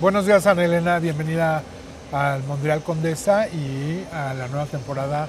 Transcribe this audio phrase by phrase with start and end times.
[0.00, 0.98] Buenos días, Ana Elena.
[0.98, 1.62] Bienvenida
[2.10, 5.28] al Montreal Condesa y a la nueva temporada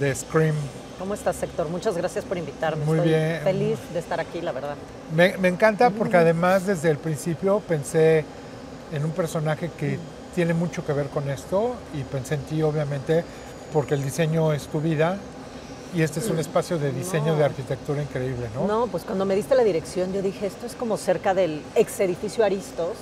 [0.00, 0.54] de Scream.
[0.98, 1.68] ¿Cómo estás, Héctor?
[1.68, 2.84] Muchas gracias por invitarme.
[2.84, 3.40] Muy Estoy bien.
[3.44, 4.76] feliz de estar aquí, la verdad.
[5.14, 8.24] Me, me encanta porque además desde el principio pensé
[8.92, 9.98] en un personaje que
[10.34, 13.22] tiene mucho que ver con esto y pensé en ti, obviamente,
[13.72, 15.18] porque el diseño es tu vida
[15.96, 17.36] y este es un espacio de diseño No.
[17.38, 18.66] de arquitectura increíble, ¿no?
[18.66, 22.00] No, pues cuando me diste la dirección, yo dije, esto es como cerca del ex
[22.00, 22.96] edificio Aristos.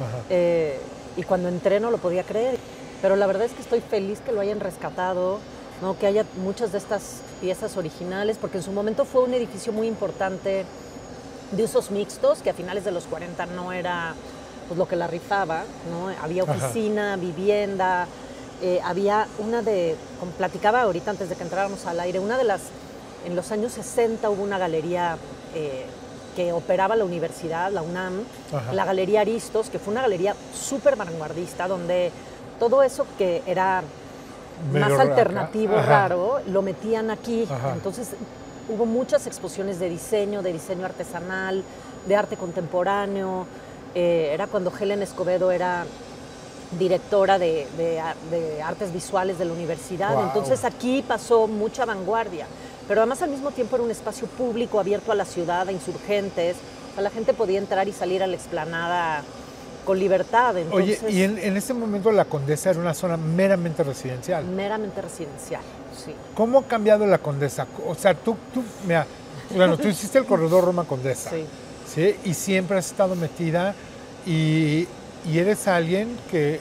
[0.00, 0.22] Ajá.
[0.30, 0.78] eh,
[1.16, 2.56] y cuando entré no lo podía creer.
[3.02, 5.40] Pero la verdad es que estoy feliz que lo hayan rescatado,
[5.82, 5.98] ¿no?
[5.98, 7.02] que haya muchas de estas
[7.40, 10.64] piezas originales, porque en su momento fue un edificio muy importante
[11.52, 14.14] de usos mixtos, que a finales de los 40 no era
[14.68, 16.08] pues, lo que la rifaba, ¿no?
[16.22, 16.52] Había Ajá.
[16.52, 18.06] oficina, vivienda,
[18.62, 22.44] eh, había una de, como platicaba ahorita antes de que entráramos al aire, una de
[22.44, 22.62] las,
[23.24, 25.16] en los años 60 hubo una galería
[25.54, 25.86] eh,
[26.34, 28.20] que operaba la universidad, la UNAM,
[28.52, 28.72] Ajá.
[28.72, 32.12] la Galería Aristos, que fue una galería súper vanguardista, donde
[32.60, 33.82] todo eso que era
[34.72, 37.46] Medio más alternativo, raro, lo metían aquí.
[37.50, 37.72] Ajá.
[37.74, 38.10] Entonces
[38.68, 41.64] hubo muchas exposiciones de diseño, de diseño artesanal,
[42.06, 43.46] de arte contemporáneo.
[43.94, 45.86] Eh, era cuando Helen Escobedo era
[46.78, 50.22] directora de, de a- de artes visuales de la universidad.
[50.24, 52.46] Entonces aquí pasó mucha vanguardia.
[52.86, 56.56] Pero además al mismo tiempo era un espacio público abierto a la ciudad, a insurgentes.
[56.90, 59.22] O sea, la gente podía entrar y salir a la explanada
[59.84, 60.56] con libertad.
[60.58, 64.44] Entonces, Oye, y en, en ese momento la Condesa era una zona meramente residencial.
[64.44, 65.62] meramente residencial,
[66.04, 66.12] sí.
[66.34, 67.66] ¿Cómo ha cambiado la Condesa?
[67.86, 69.06] O sea, tú, tú mira,
[69.54, 71.30] bueno, tú hiciste el corredor Roma Condesa.
[71.30, 71.44] Sí.
[71.94, 72.16] ¿sí?
[72.24, 73.74] Y siempre has estado metida
[74.26, 74.86] y,
[75.26, 76.60] y eres alguien que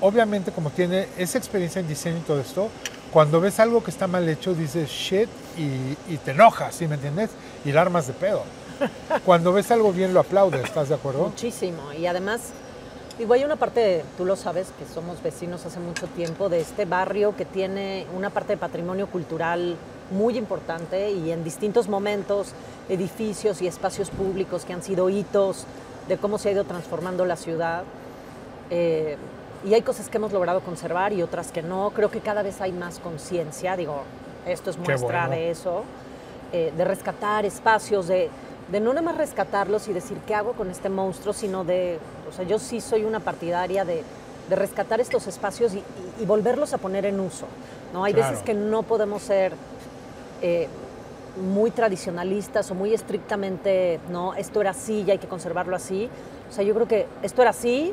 [0.00, 2.68] obviamente como tiene esa experiencia en diseño y todo esto,
[3.12, 6.94] cuando ves algo que está mal hecho dices shit y, y te enojas, ¿sí me
[6.94, 7.30] entiendes?
[7.64, 8.42] Y la armas de pedo.
[9.24, 11.26] Cuando ves algo bien lo aplaudes, ¿estás de acuerdo?
[11.26, 11.92] Muchísimo.
[11.92, 12.40] Y además,
[13.18, 16.84] digo, hay una parte, tú lo sabes, que somos vecinos hace mucho tiempo, de este
[16.84, 19.76] barrio que tiene una parte de patrimonio cultural
[20.10, 22.48] muy importante y en distintos momentos
[22.88, 25.64] edificios y espacios públicos que han sido hitos
[26.08, 27.82] de cómo se ha ido transformando la ciudad.
[28.70, 29.16] Eh,
[29.64, 31.90] y hay cosas que hemos logrado conservar y otras que no.
[31.94, 34.02] Creo que cada vez hay más conciencia, digo,
[34.46, 35.30] esto es muestra bueno.
[35.30, 35.84] de eso,
[36.52, 38.28] eh, de rescatar espacios, de,
[38.70, 41.98] de no nada más rescatarlos y decir qué hago con este monstruo, sino de,
[42.28, 44.02] o sea, yo sí soy una partidaria de,
[44.48, 47.46] de rescatar estos espacios y, y- y volverlos a poner en uso.
[47.92, 48.02] ¿no?
[48.04, 48.30] Hay Claro.
[48.30, 49.52] veces que no podemos ser
[50.42, 50.66] eh,
[51.36, 56.08] muy tradicionalistas o muy estrictamente, no, esto era así y hay que conservarlo así.
[56.50, 57.92] O sea, yo creo que esto era así,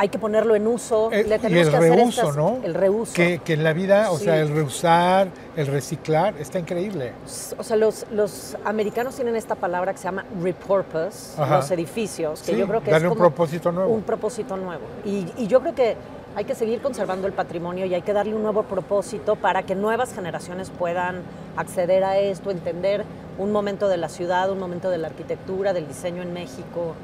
[0.00, 1.10] hay que ponerlo en uso.
[1.10, 1.40] Eh, le y el
[1.70, 2.58] que hacer reuso, estas- ¿no?
[2.62, 3.12] El reuso.
[3.14, 7.12] Que, que en la vida, o sea, el reusar, el reciclar, está increíble.
[7.58, 11.56] O sea, los, los americanos tienen esta palabra que se llama repurpose, Ajá.
[11.56, 13.92] los edificios, que Sí, yo creo que darle es un como propósito nuevo.
[13.92, 14.82] un propósito nuevo.
[15.04, 15.96] Y, y yo creo que
[16.38, 19.74] hay que seguir conservando el patrimonio y hay que darle un nuevo propósito para que
[19.74, 21.22] nuevas generaciones puedan
[21.56, 23.04] acceder a esto, entender
[23.38, 26.94] un momento de la ciudad, un momento de la arquitectura, del diseño en México.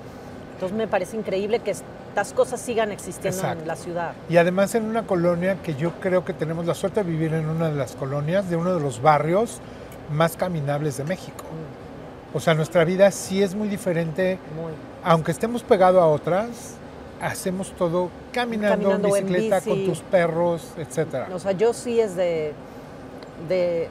[0.53, 3.63] Entonces me parece increíble que estas cosas sigan existiendo Exacto.
[3.63, 4.13] en la ciudad.
[4.29, 7.49] Y además en una colonia que yo creo que tenemos la suerte de vivir en
[7.49, 9.59] una de las colonias, de uno de los barrios
[10.13, 11.43] más caminables de México.
[12.33, 14.75] O sea, nuestra vida sí es muy diferente, Muy.
[15.03, 16.77] aunque estemos pegados a otras,
[17.21, 19.71] hacemos todo caminando, Caminando en bicicleta, bici.
[19.71, 21.29] con tus perros, etcétera.
[21.35, 22.53] O sea, yo sí es de,
[23.49, 23.89] de,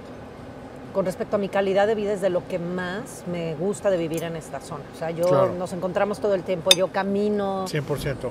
[0.93, 3.97] con respecto a mi calidad de vida, es de lo que más me gusta de
[3.97, 4.83] vivir en esta zona.
[4.93, 5.53] O sea, yo Claro.
[5.57, 8.27] nos encontramos todo el tiempo, yo camino, 100%.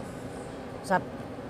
[0.83, 1.01] o sea,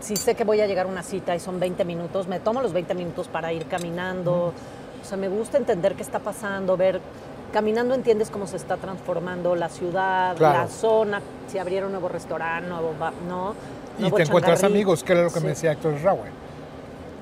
[0.01, 2.61] si sé que voy a llegar a una cita y son 20 minutos, me tomo
[2.61, 4.53] los 20 minutos para ir caminando.
[5.01, 7.01] O sea, me gusta entender qué está pasando, ver,
[7.53, 10.59] caminando entiendes cómo se está transformando la ciudad, Claro.
[10.61, 12.93] la zona, si abrieron un nuevo restaurante, nuevo,
[13.29, 13.55] ¿no?
[13.99, 16.43] Y Nuevo te encuentras amigos, que era lo que me decía Héctor Raue.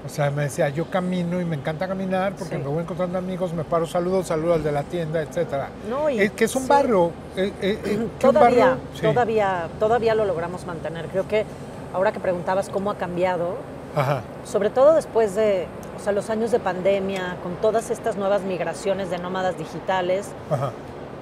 [0.06, 2.62] O sea, me decía, yo camino y me encanta caminar porque Sí.
[2.62, 5.68] me voy encontrando amigos, me paro, saludo, saludo al de la tienda, etcétera.
[5.90, 6.68] No, y- Eh, que es un sí.
[6.68, 7.10] barrio.
[7.36, 11.06] eh, eh, eh, todavía, barrio- todavía, todavía lo logramos mantener.
[11.08, 11.44] Creo que
[11.92, 13.56] ahora que preguntabas cómo ha cambiado,
[13.96, 14.22] Ajá.
[14.44, 15.66] sobre todo después de
[15.96, 20.70] o sea, los años de pandemia, con todas estas nuevas migraciones de nómadas digitales, Ajá.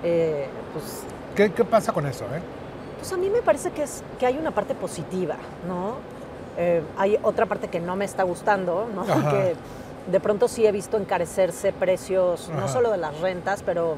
[0.05, 1.03] eh, pues,
[1.35, 2.25] ¿Qué, qué pasa con eso?
[2.27, 2.41] Eh?
[2.99, 5.37] pues a mí me parece que, es, que hay una parte positiva,
[5.69, 5.95] ¿no?
[6.57, 9.03] Eh, hay otra parte que no me está gustando, ¿no?
[9.03, 9.31] Ajá.
[9.31, 9.55] Que
[10.11, 12.61] de pronto sí he visto encarecerse precios, Ajá.
[12.61, 13.97] no solo de las rentas, pero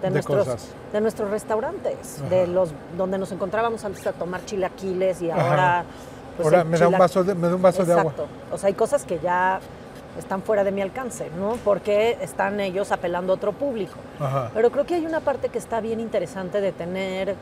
[0.00, 0.68] de, De nuestros, cosas.
[0.92, 2.28] de nuestros restaurantes, Ajá.
[2.30, 5.84] de los donde nos encontrábamos antes a tomar chilaquiles y ahora...
[6.38, 8.12] pues, Ahora me da un vaso de, me da un vaso de agua.
[8.12, 8.26] Exacto.
[8.50, 9.60] O sea, hay cosas que ya
[10.18, 11.56] están fuera de mi alcance, ¿no?
[11.64, 13.94] Porque están ellos apelando a otro público.
[14.18, 14.50] Ajá.
[14.54, 17.34] Pero creo que hay una parte que está bien interesante de tener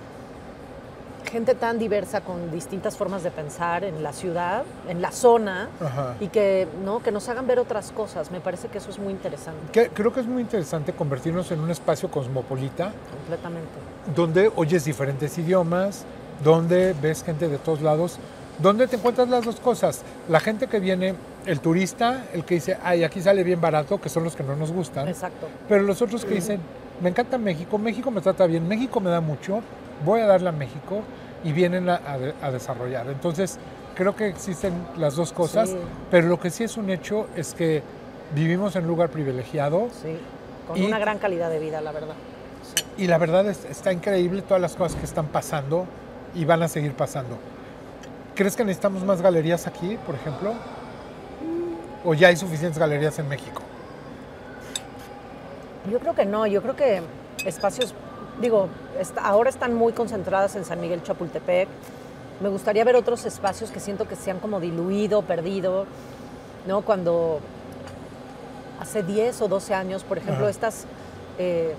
[1.30, 6.14] gente tan diversa con distintas formas de pensar en la ciudad, en la zona, Ajá.
[6.20, 7.00] y que, ¿no?
[7.02, 8.30] que nos hagan ver otras cosas.
[8.30, 11.60] Me parece que eso es muy interesante, Que- creo que es muy interesante convertirnos en
[11.60, 13.68] un espacio cosmopolita completamente.
[14.14, 16.04] donde oyes diferentes idiomas,
[16.44, 18.18] donde ves gente de todos lados,
[18.58, 20.02] donde te encuentras las dos cosas.
[20.28, 21.14] La gente que viene,
[21.46, 24.56] el turista, el que dice, ay, aquí sale bien barato, que son los que no
[24.56, 25.08] nos gustan.
[25.08, 25.46] Exacto.
[25.68, 26.60] Pero los otros que dicen,
[27.00, 29.60] me encanta México, México me trata bien, México me da mucho,
[30.04, 31.02] voy a darle a México
[31.44, 33.06] y vienen a, a de- a desarrollar.
[33.08, 33.58] Entonces,
[33.94, 35.76] creo que existen las dos cosas, Sí.
[36.10, 37.82] pero lo que sí es un hecho es que
[38.34, 40.16] vivimos en un lugar privilegiado Sí,
[40.66, 42.14] con Y- una gran calidad de vida, la verdad.
[42.74, 42.82] Sí.
[43.04, 45.86] y la verdad es- está increíble todas las cosas que están pasando
[46.34, 47.38] y van a seguir pasando.
[48.36, 50.52] ¿Crees que necesitamos más galerías aquí, por ejemplo?
[52.04, 53.62] ¿O ya hay suficientes galerías en México?
[55.90, 57.00] Yo creo que no, yo creo que
[57.46, 57.94] espacios,
[58.38, 58.68] digo,
[59.22, 61.66] ahora están muy concentradas en San Miguel Chapultepec.
[62.42, 65.86] Me gustaría ver otros espacios que siento que se han como diluido, perdido,
[66.66, 66.82] ¿no?
[66.82, 67.40] Cuando
[68.78, 70.50] hace 10 o 12 años, por ejemplo, Ajá.
[70.50, 70.84] estas,
[71.38, 71.74] eh,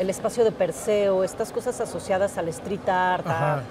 [0.00, 3.24] el espacio de Perseo, estas cosas asociadas al street art.
[3.28, 3.62] a-.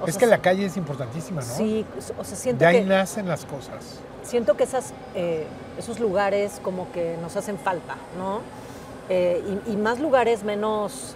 [0.00, 1.46] o Es sea, que la calle es importantísima, ¿no?
[1.46, 1.84] Sí,
[2.18, 3.98] o sea, siento De ahí que nacen las cosas.
[4.22, 5.46] siento que esas, eh,
[5.78, 8.40] esos lugares como que nos hacen falta, ¿no?
[9.08, 11.14] Eh, y, y más lugares menos,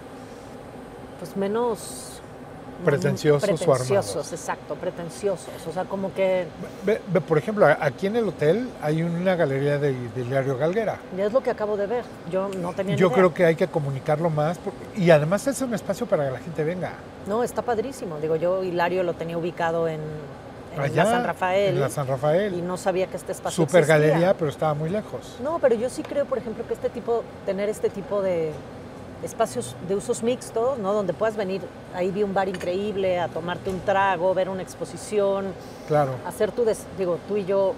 [1.19, 2.18] pues menos...
[2.85, 3.55] Pretenciosos o.
[3.55, 5.49] Pretenciosos, exacto, pretenciosos.
[5.67, 6.45] O sea, como que
[6.85, 10.97] Ve- ve, por ejemplo, aquí en el hotel hay una galería de, de Hilario Galguera.
[11.15, 12.03] ya es lo que acabo de ver.
[12.31, 13.15] Yo no tenía ni Yo idea.
[13.17, 14.59] creo que hay que comunicarlo más
[14.95, 16.93] y además es un espacio para que la gente venga.
[17.27, 18.17] No, está padrísimo.
[18.19, 19.99] Digo, yo Hilario lo tenía ubicado en,
[20.75, 21.73] en Allá, la San Rafael.
[21.75, 22.67] En la San Y Rafael.
[22.67, 24.07] no sabía que este espacio Super existía.
[24.09, 25.35] galería, pero estaba muy lejos.
[25.43, 28.51] No, pero yo sí creo, por ejemplo, que este tipo, tener este tipo de
[29.23, 30.93] espacios de usos mixtos, ¿no?
[30.93, 31.61] Donde puedas venir,
[31.93, 35.53] ahí vi un bar increíble, a tomarte un trago, ver una exposición,
[35.87, 37.73] Claro, hacer tu, des- digo, tú y yo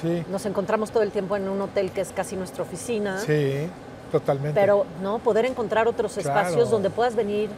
[0.00, 3.68] sí, nos encontramos todo el tiempo en un hotel que es casi nuestra oficina, sí,
[4.12, 4.58] totalmente.
[4.60, 5.18] pero, ¿no?
[5.18, 6.40] Poder encontrar otros Claro.
[6.40, 7.50] espacios donde puedas venir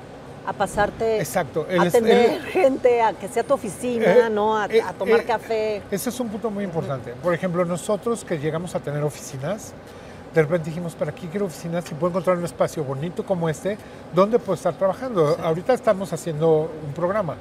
[0.46, 1.66] a pasarte, Exacto.
[1.68, 4.56] a el atender el- gente, a que sea tu oficina, Eh, ¿no?
[4.56, 5.82] A, eh, a tomar eh, café.
[5.90, 7.12] Ese es un punto muy importante.
[7.22, 9.74] Por ejemplo, nosotros que llegamos a tener oficinas,
[10.34, 11.84] de repente dijimos, ¿para qué quiero oficinas?
[11.84, 13.76] Si puedo encontrar un espacio bonito como este,
[14.14, 15.36] ¿dónde puedo estar trabajando?
[15.42, 17.34] Ahorita estamos haciendo un programa,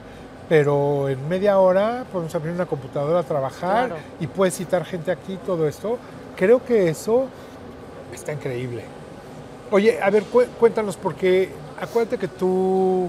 [0.47, 4.01] pero en media hora podemos abrir una computadora a trabajar Claro.
[4.19, 5.97] y puedes citar gente aquí, todo esto.
[6.36, 7.25] Creo que eso
[8.13, 8.83] está increíble.
[9.71, 11.50] Oye, a ver, cué- cuéntanos, porque
[11.80, 13.07] acuérdate que tú,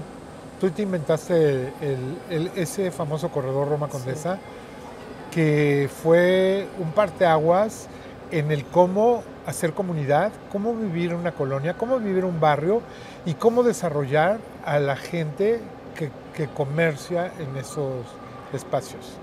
[0.59, 4.37] tú te inventaste el- el- ese famoso corredor Roma Condesa,
[5.31, 7.87] que fue un parteaguas
[8.31, 12.81] en el cómo hacer comunidad, cómo vivir una colonia, cómo vivir un barrio
[13.25, 15.59] y cómo desarrollar a la gente
[15.95, 18.05] que, que comercia en esos
[18.53, 19.17] espacios.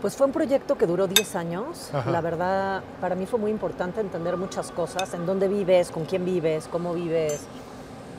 [0.00, 1.90] Pues fue un proyecto que duró 10 años.
[1.92, 2.10] Ajá.
[2.10, 6.24] La verdad, para mí fue muy importante entender muchas cosas, en dónde vives, con quién
[6.24, 7.40] vives, cómo vives,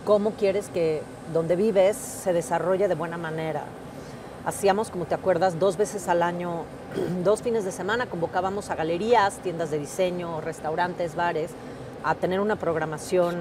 [0.03, 3.63] cómo quieres que donde vives se desarrolle de buena manera.
[4.47, 6.63] Hacíamos, como te acuerdas, dos veces al año,
[7.25, 11.51] dos fines de semana, convocábamos a galerías, tiendas de diseño, restaurantes, bares,
[12.05, 13.35] a tener una programación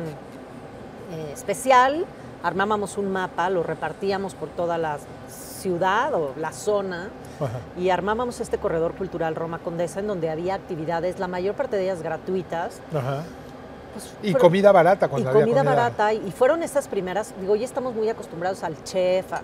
[1.13, 2.05] eh, especial.
[2.43, 4.99] Armábamos un mapa, lo repartíamos por toda la
[5.29, 7.09] ciudad o la zona
[7.41, 7.59] Ajá.
[7.79, 11.85] y armábamos este corredor cultural Roma Condesa en donde había actividades, la mayor parte de
[11.85, 12.81] ellas gratuitas.
[12.93, 13.23] Ajá.
[13.95, 17.55] pues, Y comida barata y cuando había comida barata y, y fueron estas primeras, digo,
[17.55, 19.43] ya estamos muy acostumbrados al chef, a-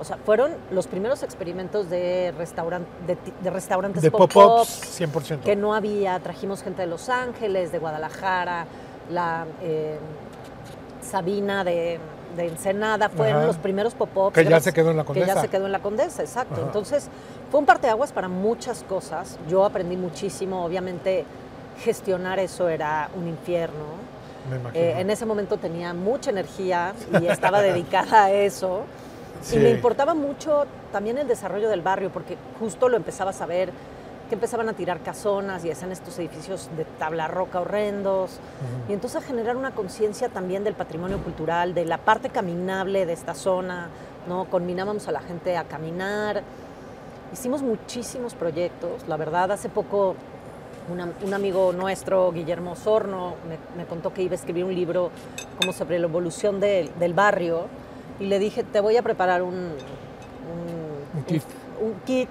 [0.00, 5.40] o sea, fueron los primeros experimentos de, restauran- de, de restaurantes De pop-ups pop-ups, 100%.
[5.40, 8.66] que no había, trajimos gente de Los Ángeles, de Guadalajara,
[9.10, 9.98] la eh,
[11.02, 11.98] Sabina de,
[12.36, 13.46] de Ensenada, fueron Ajá.
[13.46, 14.34] los primeros pop-ups.
[14.34, 15.34] Que ya se quedó en la Que Condesa.
[15.34, 16.54] ya se quedó en la Condesa, exacto.
[16.56, 16.62] Ajá.
[16.66, 17.08] Entonces,
[17.50, 19.38] fue un parteaguas para muchas cosas.
[19.48, 21.24] Yo aprendí muchísimo, obviamente
[21.82, 23.84] gestionar eso era un infierno.
[24.50, 24.84] Me imagino.
[24.84, 28.82] Eh, en ese momento tenía mucha energía y estaba dedicada a eso.
[29.42, 29.56] Sí.
[29.56, 33.70] Y me importaba mucho también el desarrollo del barrio, porque justo lo empezabas a ver,
[34.28, 38.40] que empezaban a tirar casonas y hacían estos edificios de tabla roca horrendos.
[38.88, 43.14] Y entonces a generar una conciencia también del patrimonio cultural, de la parte caminable de
[43.14, 43.88] esta zona,
[44.28, 44.44] ¿no?
[44.46, 46.42] Combinábamos a la gente a caminar.
[47.32, 50.14] Hicimos muchísimos proyectos, la verdad, hace poco
[50.92, 55.10] una- un amigo nuestro, Guillermo Sorno, me, me contó que iba a escribir un libro
[55.58, 57.66] como sobre la evolución del barrio
[58.20, 59.74] y le dije, te voy a preparar un, un,
[61.14, 61.42] Un kit.
[61.80, 62.28] un kit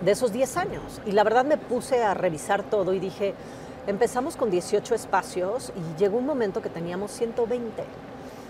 [0.00, 1.00] de esos 10 años.
[1.06, 3.34] Y la verdad me puse a revisar todo y dije,
[3.86, 7.82] empezamos con 18 espacios y llegó un momento que teníamos 120.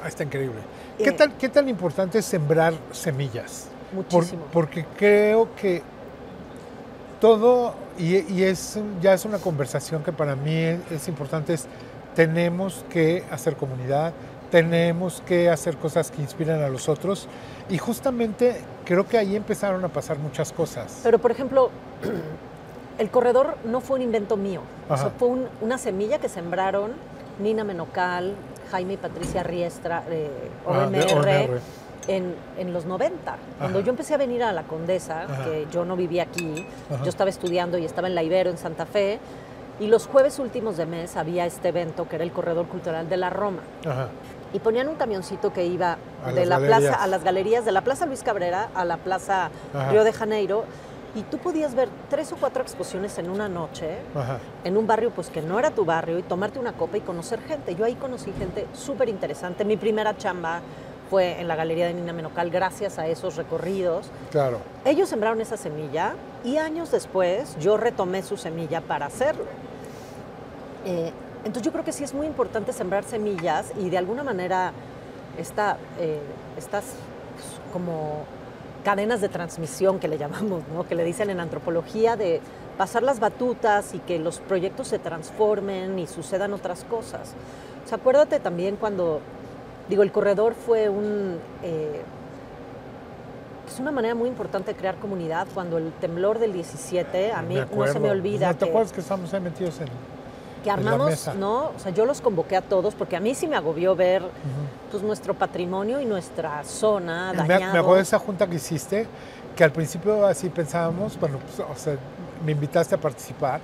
[0.03, 0.61] Ah, está increíble.
[0.99, 3.69] ¿Qué, tan, ¿Qué tan importante es sembrar semillas?
[3.93, 4.45] Muchísimo.
[4.53, 5.83] porque creo que
[7.21, 11.67] todo, y, es, ya es una conversación que para mí es, importante, es
[12.15, 14.13] tenemos que hacer comunidad,
[14.51, 17.29] tenemos que hacer cosas que inspiran a los otros.
[17.69, 21.01] Y justamente creo que ahí empezaron a pasar muchas cosas.
[21.03, 21.71] Pero, por ejemplo,
[22.99, 24.63] el corredor no fue un invento mío.
[24.89, 25.29] O sea, fue
[25.61, 26.93] una semilla que sembraron
[27.41, 28.35] Nina Menocal,
[28.71, 30.31] Jaime y Patricia Riestra, eh,
[30.67, 31.61] OMR,
[32.07, 33.37] en, los 90.
[33.59, 36.67] Cuando yo empecé a venir a la Condesa, que yo no vivía aquí,
[37.03, 39.21] yo estaba estudiando y estaba en la Ibero, en Santa Fe,
[39.79, 43.17] y los jueves últimos de mes había este evento que era el Corredor Cultural de
[43.17, 43.63] la Roma.
[44.53, 45.97] Y ponían un camioncito que iba
[46.35, 49.51] de la plaza a las galerías, de la Plaza Luis Cabrera a la Plaza
[49.91, 50.65] Río de Janeiro,
[51.15, 53.97] y tú podías ver tres o cuatro exposiciones en una noche,
[54.65, 57.41] en un barrio pues que no era tu barrio, y tomarte una copa y conocer
[57.43, 57.75] gente.
[57.75, 59.65] Yo ahí conocí gente súper interesante.
[59.65, 60.61] Mi primera chamba
[61.11, 64.07] fue en la Galería de Nina Menocal gracias a esos recorridos.
[64.31, 64.59] Claro.
[64.85, 66.15] Ellos sembraron esa semilla
[66.45, 69.45] y años después yo retomé su semilla para hacerlo.
[70.85, 71.13] Eh,
[71.45, 74.73] entonces yo creo que sí es muy importante sembrar semillas y de alguna manera
[75.39, 76.21] esta, eh,
[76.57, 76.85] estas
[77.35, 78.25] pues, como
[78.85, 80.87] cadenas de transmisión que le llamamos, ¿no?
[80.87, 82.41] que le dicen en antropología de
[82.79, 87.35] pasar las batutas y que los proyectos se transformen y sucedan otras cosas.
[87.85, 89.21] O sea, acuérdate también cuando
[89.91, 91.39] Digo, el corredor fue un...
[91.65, 92.01] Eh,
[93.69, 95.49] es una manera muy importante de crear comunidad.
[95.53, 98.53] Cuando el temblor del 17, a mí no se me olvida.
[98.53, 99.89] ¿No te acuerdas que estamos ahí metidos en,
[100.63, 101.71] que armamos, ¿no?
[101.77, 104.23] O sea, yo los convoqué a todos porque a mí sí me agobió ver
[104.91, 107.61] pues, nuestro patrimonio y nuestra zona dañado.
[107.67, 109.07] Me, me acuerdo de esa junta que hiciste,
[109.57, 111.97] que al principio así pensábamos, bueno, pues, o sea,
[112.45, 113.61] me invitaste a participar,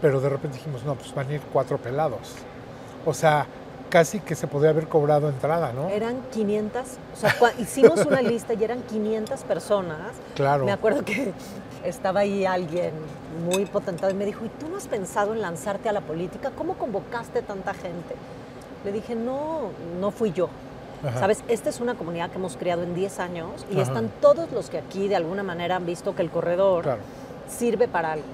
[0.00, 2.34] pero de repente dijimos, no, pues van a ir cuatro pelados.
[3.04, 3.46] O sea,
[3.88, 5.88] casi que se podía haber cobrado entrada, ¿no?
[5.88, 10.12] Eran 500, o sea, hicimos una lista y eran 500 personas.
[10.34, 10.64] Claro.
[10.64, 11.32] Me acuerdo que
[11.84, 12.92] estaba ahí alguien
[13.48, 16.50] muy potentado y me dijo, ¿y tú no has pensado en lanzarte a la política?
[16.56, 18.14] ¿Cómo convocaste tanta gente?
[18.84, 19.70] Le dije, no,
[20.00, 20.48] no fui yo.
[21.18, 24.68] Sabes, esta es una comunidad que hemos creado en 10 años y están todos los
[24.68, 26.98] que aquí de alguna manera han visto que el corredor
[27.48, 28.26] sirve para algo.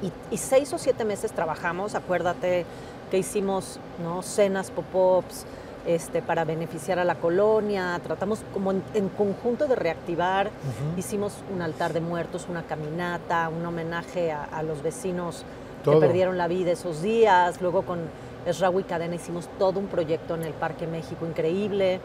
[0.00, 2.66] Y, y seis o siete meses trabajamos, acuérdate,
[3.10, 4.22] que hicimos ¿no?
[4.22, 5.44] cenas, pop-ups
[5.86, 10.50] este, para beneficiar a la colonia, tratamos como en, conjunto de reactivar,
[10.96, 15.44] hicimos un altar de muertos, una caminata, un homenaje a, los vecinos
[15.84, 18.00] que perdieron la vida esos días, luego con
[18.46, 22.00] Esraui Cadena hicimos todo un proyecto en el Parque México increíble.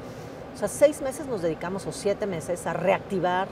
[0.55, 3.47] O sea, seis meses nos dedicamos, o siete meses, a reactivar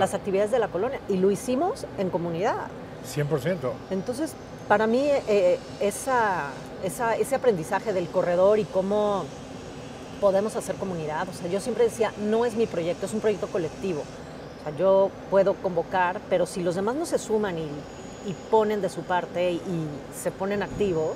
[0.00, 0.98] las actividades de la colonia.
[1.08, 2.66] Y lo hicimos en comunidad.
[3.06, 3.70] 100%.
[3.90, 4.34] Entonces,
[4.66, 6.50] para mí, eh, esa,
[6.82, 9.24] ese aprendizaje del corredor y cómo
[10.20, 11.28] podemos hacer comunidad.
[11.28, 14.02] O sea, yo siempre decía, no es mi proyecto, es un proyecto colectivo.
[14.60, 17.68] O sea, yo puedo convocar, pero si los demás no se suman y,
[18.50, 19.60] ponen de su parte y,
[20.14, 21.14] se ponen activos,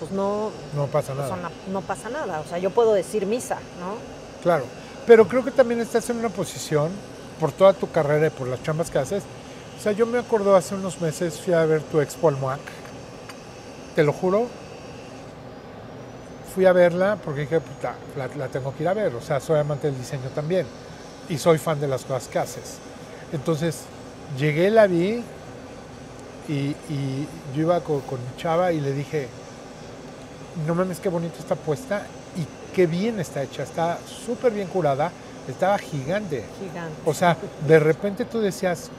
[0.00, 1.50] pues no, no pasa pues nada.
[1.70, 2.40] no pasa nada.
[2.40, 3.94] O sea, yo puedo decir misa, ¿no?
[4.42, 4.64] Claro,
[5.06, 6.90] pero creo que también estás en una posición,
[7.38, 9.24] por toda tu carrera y por las chambas que haces.
[9.76, 12.60] O sea, yo me acuerdo hace unos meses fui a ver tu Expo al MUAC.
[13.96, 14.46] Te lo juro,
[16.52, 19.14] fui a verla porque dije, puta, la, tengo que ir a ver.
[19.14, 20.66] O sea, soy amante del diseño también.
[21.28, 22.78] Y soy fan de las cosas que haces.
[23.32, 23.82] Entonces,
[24.38, 25.22] llegué, la vi
[26.48, 26.74] y,
[27.54, 29.28] yo iba con, mi chava y le dije,
[30.66, 32.06] no mames, qué bonito está puesta
[32.36, 33.62] y qué bien está hecha.
[33.62, 35.10] Está súper bien curada.
[35.48, 36.44] Estaba gigante.
[36.60, 37.00] Gigante.
[37.04, 38.90] O sea, de repente tú decías,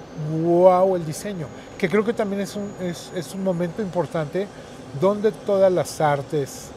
[0.42, 1.48] wow, el diseño.
[1.78, 4.48] Que creo que también es un, es, es un momento importante
[5.00, 6.70] donde todas las artes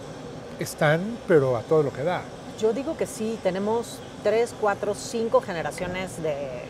[0.58, 2.22] están, pero a todo lo que da.
[2.58, 6.62] Yo digo que sí, tenemos tres, cuatro, cinco generaciones de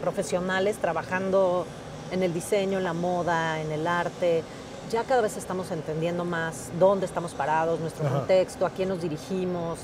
[0.00, 1.66] profesionales trabajando
[2.10, 4.42] en el diseño, en la moda, en el arte.
[4.90, 9.78] Ya cada vez estamos entendiendo más dónde estamos parados, nuestro contexto, a quién nos dirigimos.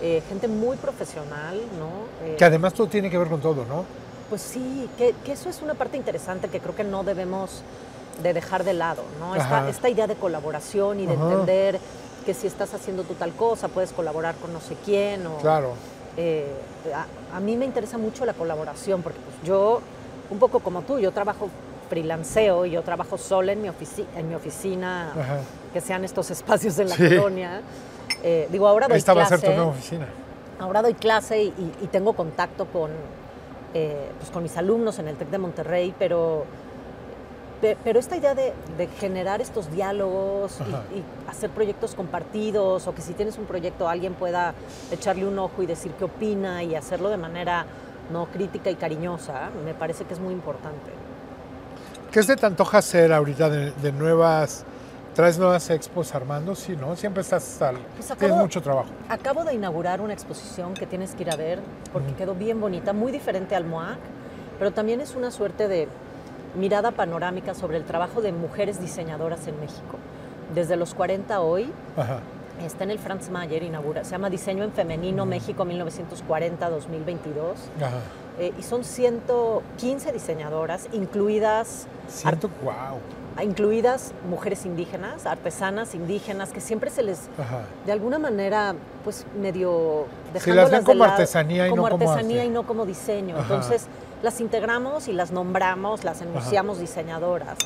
[0.00, 2.26] Eh, gente muy profesional, ¿no?
[2.26, 3.84] Eh, que además todo tiene que ver con todo, ¿no?
[4.28, 7.62] Pues sí, que, eso es una parte interesante que creo que no debemos
[8.22, 9.34] de dejar de lado, ¿no?
[9.34, 11.80] Esta, esta, idea de colaboración y de entender
[12.28, 15.26] que si estás haciendo tú tal cosa, puedes colaborar con no sé quién.
[15.26, 15.72] O, claro.
[16.14, 16.52] Eh,
[17.32, 19.80] a, mí me interesa mucho la colaboración, porque pues, yo,
[20.28, 21.48] un poco como tú, yo trabajo
[21.88, 23.70] freelanceo y yo trabajo sola en mi,
[24.14, 25.14] en mi oficina,
[25.72, 27.62] que sean estos espacios de la colonia.
[28.22, 29.30] Eh, digo, ahora doy Esta clase.
[29.30, 30.06] va a ser tu nueva oficina.
[30.58, 32.90] Ahora doy clase y, tengo contacto con,
[33.72, 36.44] eh, pues, con mis alumnos en el TEC de Monterrey, pero
[37.60, 38.52] pero esta idea de,
[38.98, 40.58] generar estos diálogos
[40.94, 44.54] y, hacer proyectos compartidos, o que si tienes un proyecto alguien pueda
[44.90, 47.66] echarle un ojo y decir qué opina y hacerlo de manera
[48.12, 50.90] no crítica y cariñosa, me parece que es muy importante.
[52.10, 54.64] ¿Qué se te antoja hacer ahorita de, nuevas,
[55.14, 56.54] traes nuevas expos armando?
[56.54, 56.96] Sí, ¿no?
[56.96, 58.88] Siempre estás tal, pues tienes mucho trabajo.
[59.10, 61.60] Acabo de inaugurar una exposición que tienes que ir a ver
[61.92, 63.98] porque quedó bien bonita, muy diferente al MOAC,
[64.58, 65.86] pero también es una suerte de
[66.58, 69.98] mirada panorámica sobre el trabajo de mujeres diseñadoras en México.
[70.54, 71.72] Desde los 40 hoy,
[72.64, 77.54] está en el Franz Mayer, inaugura, se llama Diseño en Femenino México 1940-2022.
[78.40, 81.86] Eh, y son 115 diseñadoras, incluidas...
[82.08, 83.44] Ciento, wow.
[83.44, 87.28] Incluidas mujeres indígenas, artesanas indígenas, que siempre se les,
[87.84, 88.74] de alguna manera,
[89.04, 90.06] pues medio...
[90.38, 93.36] Se las ven como artesanía y como no como artesanía y no como diseño.
[93.38, 93.86] Entonces,
[94.22, 97.58] las integramos y las nombramos, las enunciamos diseñadoras.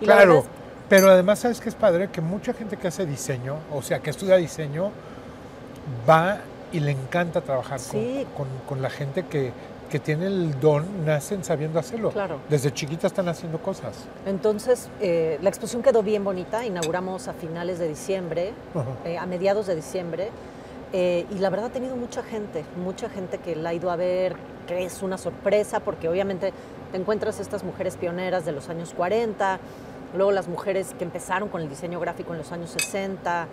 [0.00, 0.44] claro,
[0.88, 4.10] pero además sabes que es padre que mucha gente que hace diseño, o sea, que
[4.10, 4.92] estudia diseño,
[6.08, 6.38] va
[6.72, 7.80] y le encanta trabajar
[8.68, 9.52] con, la gente que,
[10.04, 12.10] tiene el don, nacen sabiendo hacerlo.
[12.10, 12.38] Claro.
[12.50, 14.04] Desde chiquitas están haciendo cosas.
[14.26, 18.52] Entonces, eh, la exposición quedó bien bonita, inauguramos a finales de diciembre,
[19.06, 20.28] eh, a mediados de diciembre,
[20.92, 23.96] eh, y la verdad ha tenido mucha gente, mucha gente que la ha ido a
[23.96, 26.52] ver, que es una sorpresa porque obviamente
[26.92, 29.58] te encuentras estas mujeres pioneras de los años 40,
[30.16, 33.48] luego las mujeres que empezaron con el diseño gráfico en los años 60,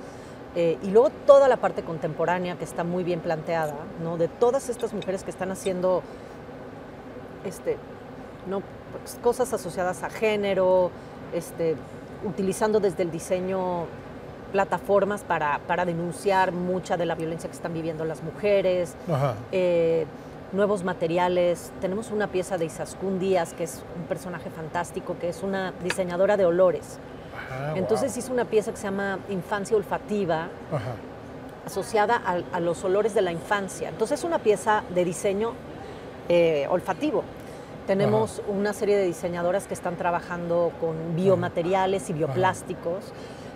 [0.55, 4.17] eh, y luego toda la parte contemporánea que está muy bien planteada, ¿no?
[4.17, 6.03] de todas estas mujeres que están haciendo
[7.45, 7.77] este,
[8.47, 8.61] ¿no?
[8.91, 10.91] Pues, cosas asociadas a género,
[11.33, 11.75] este,
[12.23, 13.85] utilizando desde el diseño
[14.53, 18.95] plataformas para, para, denunciar mucha de la violencia que están viviendo las mujeres.
[19.51, 20.05] Eh,
[20.53, 21.71] nuevos materiales.
[21.81, 26.37] Tenemos una pieza de Isaskun Díaz, que es un personaje fantástico, que es una diseñadora
[26.37, 26.99] de olores.
[27.75, 30.47] Entonces hizo una pieza que se llama Infancia Olfativa,
[31.65, 33.89] asociada a, los olores de la infancia.
[33.89, 35.53] Entonces es una pieza de diseño
[36.29, 37.23] eh, olfativo.
[37.87, 43.11] Tenemos una serie de diseñadoras que están trabajando con biomateriales y bioplásticos.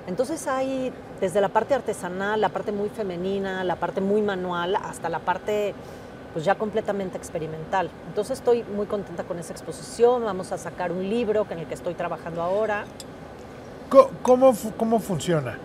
[0.08, 5.10] Entonces hay desde la parte artesanal, la parte muy femenina, la parte muy manual, hasta
[5.10, 5.76] la parte
[6.34, 7.90] pues ya completamente experimental.
[8.08, 11.74] Entonces estoy muy contenta con esa exposición, vamos a sacar un libro en el que
[11.74, 12.86] estoy trabajando ahora.
[14.22, 15.58] ¿Cómo, cómo funciona?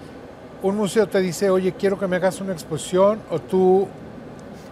[0.63, 3.89] Un museo te dice, oye, quiero que me hagas una exposición, o tú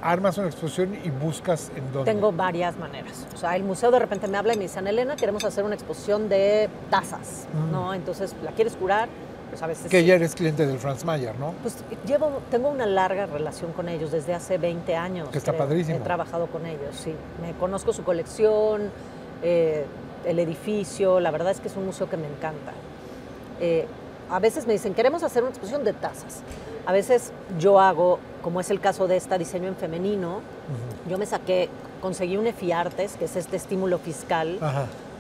[0.02, 2.12] armas una exposición y buscas en dónde?
[2.12, 3.26] Tengo varias maneras.
[3.34, 5.74] O sea, el museo de repente me habla y me dice, Elena, queremos hacer una
[5.74, 7.72] exposición de tazas, mm.
[7.72, 7.92] ¿no?
[7.92, 9.08] Entonces, ¿la quieres curar?
[9.50, 11.54] Pues, que ya eres cliente del Franz Mayer, ¿no?
[11.62, 15.28] Pues llevo, tengo una larga relación con ellos desde hace 20 años.
[15.28, 15.98] Que está padrísimo.
[15.98, 17.14] He trabajado con ellos, sí.
[17.42, 18.90] Me conozco su colección,
[19.42, 19.84] eh,
[20.24, 22.72] el edificio, la verdad es que es un museo que me encanta.
[23.60, 23.86] Eh,
[24.30, 26.42] a veces me dicen, queremos hacer una exposición de tazas.
[26.86, 30.40] A veces yo hago, como es el caso de esta diseño en femenino,
[31.08, 31.68] yo me saqué,
[32.00, 34.58] conseguí un EFIARTES, que es este estímulo fiscal,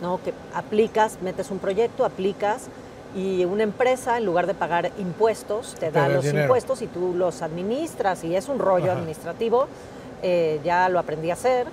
[0.00, 0.20] ¿no?
[0.22, 2.68] que aplicas, metes un proyecto, aplicas
[3.14, 7.42] y una empresa, en lugar de pagar impuestos, te, da los impuestos y tú los
[7.42, 9.66] administras y es un rollo administrativo.
[10.22, 11.66] Eh, ya lo aprendí a hacer.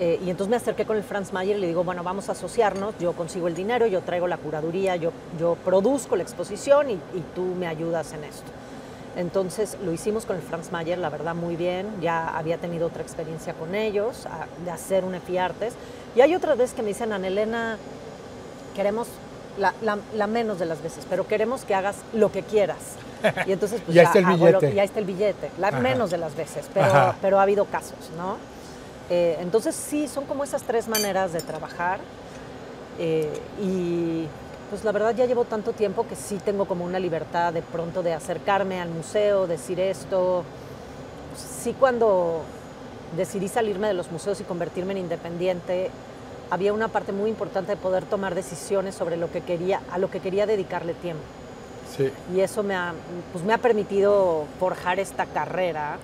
[0.00, 2.32] Eh, y entonces me acerqué con el Franz Mayer y le digo, bueno, vamos a
[2.32, 6.98] asociarnos, yo consigo el dinero, yo traigo la curaduría, yo, yo produzco la exposición y,
[7.34, 8.50] tú me ayudas en esto.
[9.16, 13.02] Entonces lo hicimos con el Franz Mayer, la verdad muy bien, ya había tenido otra
[13.02, 14.26] experiencia con ellos,
[14.64, 15.74] de hacer un EFIARTES.
[16.16, 17.78] Y hay otras veces que me dicen, Ana Elena,
[18.74, 19.06] queremos
[19.58, 22.78] la, menos de las veces, pero queremos que hagas lo que quieras.
[23.46, 24.74] Y entonces, pues ya, está el billete.
[24.74, 28.36] ya está el billete, la menos de las veces, pero, pero ha habido casos, ¿no?
[29.10, 32.00] Eh, entonces, sí, son como esas tres maneras de trabajar.
[32.98, 34.26] Eh, y
[34.70, 38.02] pues la verdad ya llevo tanto tiempo que sí tengo como una libertad de pronto
[38.02, 40.44] de acercarme al museo, decir esto.
[41.36, 42.42] Sí, cuando
[43.16, 45.90] decidí salirme de los museos y convertirme en independiente,
[46.54, 50.08] había una parte muy importante de poder tomar decisiones sobre lo que quería, a lo
[50.08, 51.22] que quería dedicarle tiempo.
[51.96, 52.10] Sí.
[52.32, 52.94] Y eso me ha,
[53.32, 55.98] pues me ha permitido forjar esta carrera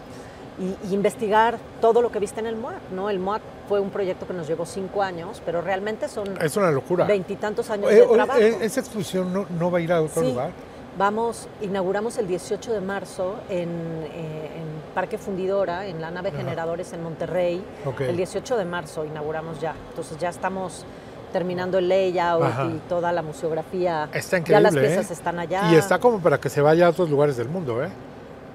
[0.59, 2.91] y, investigar todo lo que viste en el MOAC.
[2.93, 3.11] ¿no?
[3.11, 6.73] El MOAC fue un proyecto que nos llevó cinco años, pero realmente son es una
[6.73, 7.05] locura.
[7.05, 8.41] veintitantos años de trabajo.
[8.41, 10.51] Eh, ¿Esa exposición no, no, va a ir a otro lugar?
[10.99, 16.93] Vamos, inauguramos el 18 de marzo en, eh, en Parque Fundidora, en la nave Generadores
[16.93, 17.65] en Monterrey.
[17.99, 19.75] El 18 de marzo inauguramos ya.
[19.91, 20.85] Entonces ya estamos
[21.33, 24.09] terminando el layout y toda la museografía.
[24.13, 24.71] Está increíble.
[24.71, 25.15] Ya las piezas ¿eh?
[25.15, 25.73] están allá.
[25.73, 27.89] Y está como para que se vaya a otros lugares del mundo, ¿eh?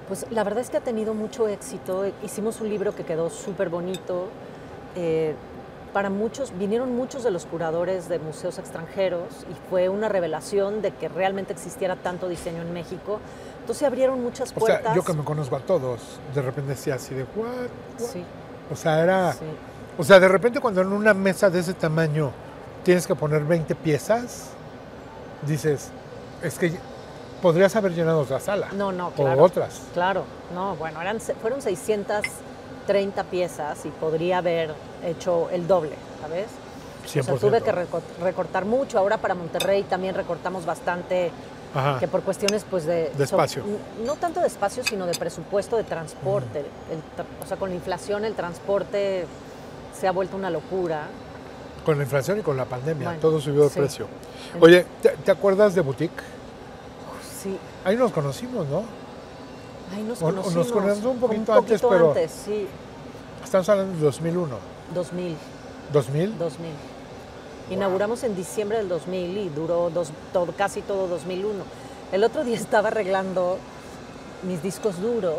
[0.08, 2.04] Pues la verdad es que ha tenido mucho éxito.
[2.22, 4.28] Hicimos un libro que quedó súper bonito.
[4.94, 5.34] Eh,
[5.92, 10.90] para muchos, vinieron muchos de los curadores de museos extranjeros y fue una revelación de
[10.90, 13.18] que realmente existiera tanto diseño en México.
[13.66, 14.80] Entonces se abrieron muchas O puertas.
[14.84, 15.98] sea, yo que me conozco a todos,
[16.32, 17.46] de repente decía así de, ¿what?
[17.48, 18.22] what?" Sí,
[18.72, 19.32] O sea, era...
[19.32, 19.40] sí.
[19.98, 22.30] O sea, de repente cuando en una mesa de ese tamaño
[22.84, 24.50] tienes que poner 20 piezas,
[25.44, 25.88] dices,
[26.44, 26.78] es que
[27.42, 28.68] podrías haber llenado otra sala.
[28.72, 29.42] No, no, O claro.
[29.42, 29.80] otras.
[29.94, 30.22] Claro,
[30.54, 34.74] no, bueno, eran, fueron 630 piezas y podría haber
[35.04, 36.46] hecho el doble, ¿sabes?
[37.04, 37.40] O sea, 100%.
[37.40, 38.98] tuve que reco- recortar mucho.
[38.98, 41.30] Ahora para Monterrey también recortamos bastante,
[41.76, 41.98] Ajá.
[41.98, 43.10] que por cuestiones pues de...
[43.16, 43.62] De espacio.
[44.04, 46.60] no tanto de espacio, sino de presupuesto de transporte.
[46.60, 46.98] El
[47.42, 49.26] o sea, con la inflación el transporte
[49.98, 51.04] se ha vuelto una locura.
[51.84, 53.78] Con la inflación y con la pandemia, Bueno, todo subió de sí.
[53.78, 54.06] precio.
[54.60, 56.22] Oye, ¿te, te acuerdas de Boutique?
[57.42, 58.82] Sí, Ahí nos conocimos, ¿no?
[59.94, 61.04] ahí nos o nos conocimos.
[61.04, 62.66] un poquito un antes, poquito pero- antes, sí,
[63.44, 64.56] Estamos hablando de 2001.
[64.92, 65.36] 2000.
[65.92, 66.38] 2000.
[66.38, 66.70] 2000.
[67.70, 71.64] Inauguramos en diciembre del 2000 y duró dos- todo, casi todo 2001.
[72.12, 73.58] El otro día estaba arreglando
[74.42, 75.34] mis discos duros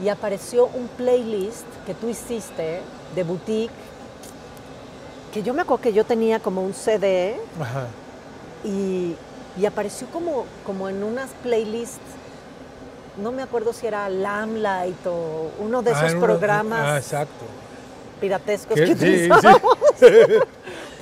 [0.00, 2.80] Mm, y apareció un playlist que tú hiciste
[3.14, 3.72] de boutique
[5.32, 7.86] que yo me acuerdo que yo tenía como un CD Ajá.
[8.64, 9.16] y,
[9.58, 11.98] y apareció como, como en unas playlists,
[13.16, 17.44] no me acuerdo si era Lamlight o uno de Ah, esos programas Ah, exacto.
[18.20, 18.84] piratescos ¿Qué?
[18.84, 19.62] que Sí, utilizamos.
[19.98, 20.06] sí.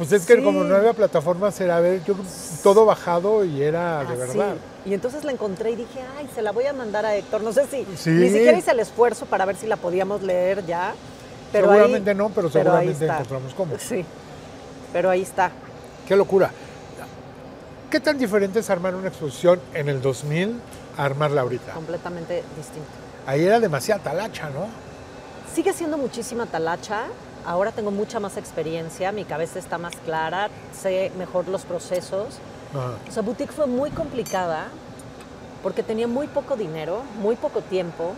[0.01, 0.43] pues es que Sí.
[0.43, 2.15] como no había plataformas, era ver, yo
[2.63, 4.55] todo bajado y era de verdad.
[4.87, 7.43] Y entonces la encontré y dije, ay, se la voy a mandar a Héctor.
[7.43, 8.09] No sé si Sí.
[8.09, 10.95] ni siquiera hice el esfuerzo para ver si la podíamos leer ya.
[11.53, 13.75] Pero seguramente ahí, no, pero seguramente encontramos cómo.
[13.79, 14.03] Sí,
[14.91, 15.51] pero ahí está.
[16.09, 16.51] Qué locura.
[17.91, 20.59] ¿Qué tan diferente es armar una exposición en el 2000
[20.97, 21.75] a armarla ahorita?
[21.75, 22.89] Completamente distinto.
[23.27, 24.67] Ahí era demasiada talacha, ¿no?
[25.55, 27.03] Sigue siendo muchísima talacha.
[27.47, 32.39] Ahora tengo mucha más experiencia, mi cabeza está más clara, sé mejor los procesos.
[32.75, 32.93] Ajá.
[33.09, 34.69] O sea, boutique fue muy complicada
[35.63, 38.15] porque tenía muy poco dinero, muy poco tiempo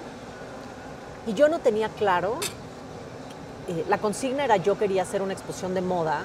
[1.27, 2.39] y yo no tenía claro.
[3.69, 6.23] eh, la consigna era yo quería hacer una exposición de moda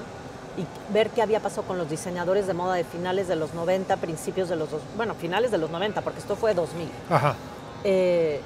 [0.56, 3.96] y ver qué había pasado con los diseñadores de moda de finales de los 90,
[3.98, 6.90] principios de los dos, bueno, finales de los 90, porque esto fue 2000.
[7.10, 7.36] Ajá.
[7.84, 8.40] Eh,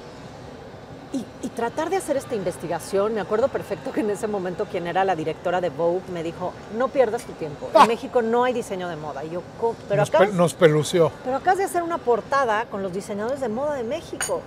[1.13, 4.87] y, y tratar de hacer esta investigación, me acuerdo perfecto que en ese momento quien
[4.87, 7.87] era la directora de Vogue me dijo, no pierdas tu tiempo, en Ah.
[7.87, 9.23] México no hay diseño de moda.
[9.25, 9.75] Y yo, "¿Cómo?
[9.89, 11.13] pero nos, acá pe- nos pelució.
[11.25, 14.41] pero acabas de hacer una portada con los diseñadores de moda de México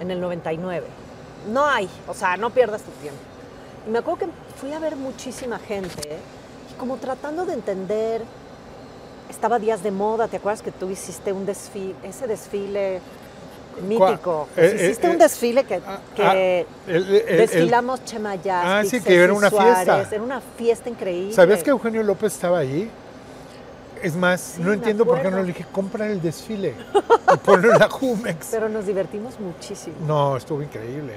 [0.00, 0.86] en el 99.
[1.52, 3.20] No hay, o sea, no pierdas tu tiempo.
[3.86, 4.28] Y me acuerdo que
[4.60, 6.18] fui a ver muchísima gente
[6.70, 8.22] y como tratando de entender,
[9.28, 13.00] estaba Días de Moda, ¿te acuerdas que tú hiciste un desfile, ese desfile
[13.80, 14.48] mítico?
[14.50, 16.66] Eh, Pues eh, hiciste un eh, desfile que, ah, que ah, el-
[17.06, 20.08] el- el- desfilamos Yastic, Ah, sí, que era una fiesta.
[20.10, 21.32] Era una fiesta increíble.
[21.34, 22.90] ¿Sabías que Eugenio López estaba ahí?
[24.02, 26.74] Es más, Sí, no entiendo por qué no le dije, compra el desfile
[27.32, 28.48] y ponlo en la Jumex.
[28.50, 29.94] Pero nos divertimos muchísimo.
[30.06, 31.14] No, estuvo increíble,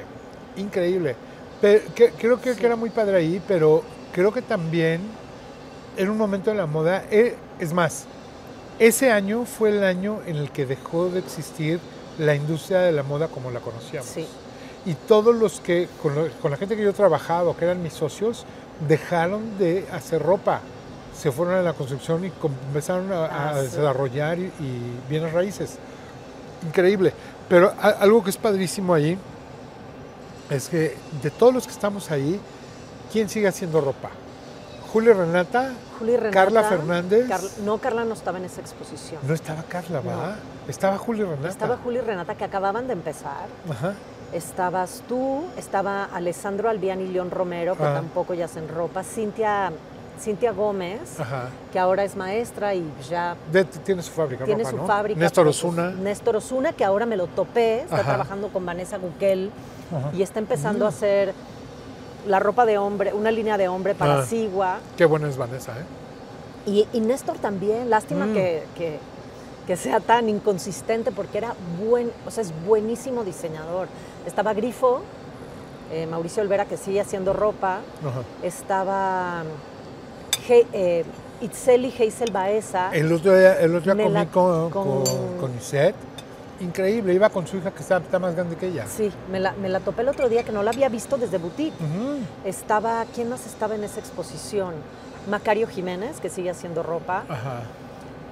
[0.55, 1.15] increíble.
[1.61, 3.81] Pero, que- creo que, que era muy padre ahí, pero
[4.13, 5.01] creo que también
[5.97, 7.05] era un momento de la moda.
[7.09, 8.05] eh, es más,
[8.77, 11.79] ese año fue el año en el que dejó de existir
[12.19, 14.10] la industria de la moda como la conocíamos.
[14.10, 14.25] Sí.
[14.86, 17.93] Y todos los que, con, lo- con la gente que yo trabajaba, que eran mis
[17.93, 18.45] socios,
[18.88, 20.62] dejaron de hacer ropa.
[21.17, 23.62] Se fueron a la construcción y com- empezaron a, a Ah, sí.
[23.63, 25.78] desarrollar y, y bienes raíces.
[26.65, 27.13] Increíble.
[27.49, 29.17] Pero a- algo que es padrísimo ahí
[30.49, 32.39] es que de todos los que estamos ahí,
[33.12, 34.10] ¿quién sigue haciendo ropa?
[34.91, 36.31] Julio Renata, Juli Renata.
[36.33, 37.27] Carla Fernández.
[37.27, 39.19] Carla- no, Carla no estaba en esa exposición.
[39.27, 40.35] no estaba Carla, ¿va?
[40.67, 41.49] Estaba Julio Renata.
[41.49, 43.47] Estaba Juli y Renata que acababan de empezar.
[43.69, 43.93] Ajá.
[44.33, 47.93] Estabas tú, estaba Alessandro Albián y León Romero, que Ah.
[47.95, 49.03] tampoco ya hacen ropa.
[49.03, 49.71] Cintia,
[50.19, 51.49] Cintia Gómez, Ajá.
[51.73, 54.87] que ahora es maestra y ya De- tiene su fábrica, tiene ropa, su ¿no?
[54.87, 55.19] fábrica.
[55.19, 55.89] Néstor pues, Osuna.
[55.91, 58.03] Néstor Osuna, que ahora me lo topé, está Ajá.
[58.05, 59.51] trabajando con Vanessa Guquel
[59.95, 60.11] Ajá.
[60.15, 60.87] y está empezando Mm.
[60.87, 61.33] a hacer
[62.27, 64.25] la ropa de hombre, una línea de hombre para Ah.
[64.25, 64.79] Sigua.
[64.97, 65.83] Qué buena es Vanessa, ¿eh?
[66.69, 68.33] Y, y Néstor también, lástima Mm.
[68.33, 68.99] que, que-
[69.67, 73.88] que sea tan inconsistente porque era buen, o sea, es buenísimo diseñador.
[74.27, 75.01] Estaba Grifo,
[75.91, 78.21] eh, Mauricio Olvera que sigue haciendo ropa, Ajá.
[78.43, 79.43] estaba
[80.47, 81.05] He- eh,
[81.41, 85.95] Itzeli Heisel Baeza, El otro día, el otro día comí con, con, con- con Isette.
[86.59, 88.85] Increíble, iba con su hija que está, está más grande que ella.
[88.87, 91.37] sí, me la, me la topé el otro día que no la había visto desde
[91.37, 91.75] boutique.
[92.45, 94.73] Estaba, ¿quién más estaba en esa exposición?
[95.29, 97.23] Macario Jiménez, que sigue haciendo ropa.
[97.27, 97.61] Ajá.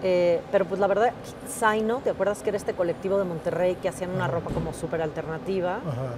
[0.04, 1.12] Eh, pero pues la verdad,
[1.50, 4.34] Zaino, ¿te acuerdas que era este colectivo de Monterrey que hacían una Ajá.
[4.36, 5.78] ropa como súper alternativa?
[5.78, 6.14] Ajá.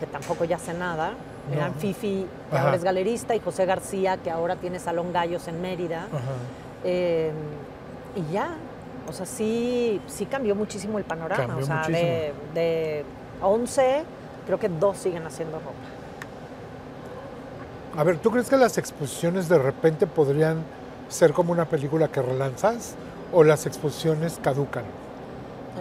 [0.00, 1.12] que tampoco ya hace nada.
[1.52, 1.74] Eran.
[1.74, 2.64] Fifi, que Ajá.
[2.64, 6.06] ahora es galerista, y José García, que ahora tiene Salón Gallos en Mérida.
[6.12, 6.20] Ajá.
[6.82, 7.30] Eh,
[8.16, 8.56] y ya,
[9.08, 11.46] o sea, sí, sí cambió muchísimo el panorama.
[11.46, 13.04] Cambió o sea, de, de
[13.42, 14.04] 11,
[14.46, 15.72] creo que dos siguen haciendo ropa.
[17.96, 20.64] A ver, ¿tú crees que las exposiciones de repente podrían
[21.08, 22.94] ser como una película que relanzas
[23.32, 24.84] o las exposiciones caducan?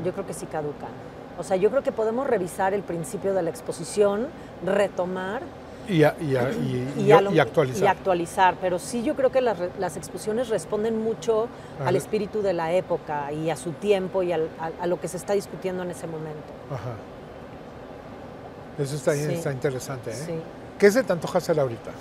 [0.04, 0.90] Yo creo que sí caducan.
[1.38, 4.28] O sea, yo creo que podemos revisar el principio de la exposición,
[4.64, 5.42] retomar
[5.90, 7.84] Y, a- y, a- y- y- a lo- y actualizar.
[7.84, 8.56] y actualizar.
[8.62, 11.48] Pero sí yo creo que las, las exposiciones responden mucho
[11.80, 11.90] Ajá.
[11.90, 15.08] al espíritu de la época y a su tiempo y al- a, a lo que
[15.10, 16.54] se está discutiendo en ese momento.
[16.72, 16.94] Ajá.
[18.82, 19.34] Eso está, Sí.
[19.34, 20.12] está interesante.
[20.12, 20.14] ¿eh?
[20.14, 20.34] Sí.
[20.80, 21.92] ¿Qué se te antoja hacer ahorita?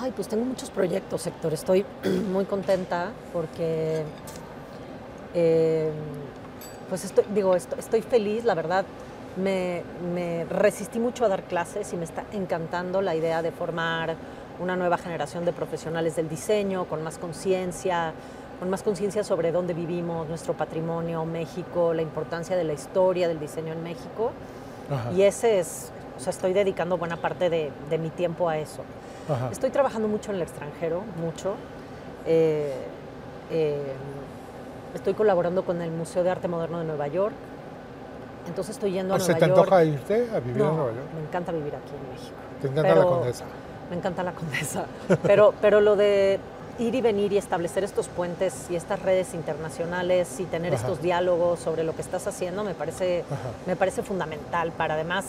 [0.00, 1.52] Ay, pues tengo muchos proyectos, Héctor.
[1.54, 1.84] Estoy
[2.32, 4.02] muy contenta porque,
[5.34, 5.90] eh,
[6.88, 8.84] pues estoy, digo, estoy, estoy feliz, la verdad.
[9.36, 9.82] Me,
[10.14, 14.16] me resistí mucho a dar clases y me está encantando la idea de formar
[14.58, 18.14] una nueva generación de profesionales del diseño con más conciencia,
[18.58, 23.38] con más conciencia sobre dónde vivimos, nuestro patrimonio, México, la importancia de la historia del
[23.38, 24.32] diseño en México.
[24.90, 25.12] Ajá.
[25.12, 28.82] Y ese es, o sea, estoy dedicando buena parte de, de mi tiempo a eso.
[29.28, 29.50] Ajá.
[29.52, 31.56] Estoy trabajando mucho en el extranjero, mucho.
[32.24, 32.72] Eh,
[33.50, 33.92] eh,
[34.94, 37.34] estoy colaborando con el Museo de Arte Moderno de Nueva York.
[38.46, 39.58] Entonces estoy yendo a ¿O ¿Se Nueva te York.
[39.60, 41.06] antoja irte a vivir no, en Nueva York?
[41.14, 42.36] me encanta vivir aquí en México.
[42.62, 43.44] Te encanta la pero- condesa.
[43.90, 44.86] Me encanta la condesa.
[45.22, 46.40] Pero, pero lo de
[46.78, 50.82] ir y venir y establecer estos puentes y estas redes internacionales y tener Ajá.
[50.82, 53.48] estos diálogos sobre lo que estás haciendo me parece, Ajá.
[53.66, 55.24] me parece fundamental para además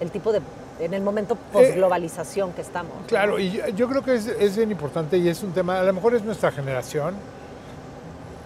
[0.00, 0.40] el tipo de,
[0.80, 2.92] en el momento Eh, post-globalización que estamos.
[3.06, 5.84] Claro, y yo- yo creo que es, es bien importante y es un tema, a
[5.84, 7.14] lo mejor es nuestra generación,